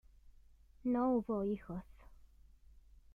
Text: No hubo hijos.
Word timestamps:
No 0.83 1.11
hubo 1.11 1.43
hijos. 1.43 1.83